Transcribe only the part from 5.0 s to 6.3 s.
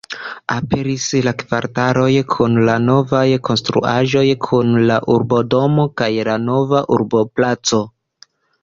urbodomo kaj